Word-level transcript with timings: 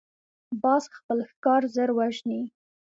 باز 0.63 0.83
خپل 0.97 1.19
ښکار 1.31 1.61
ژر 1.73 1.89
وژني 1.97 2.41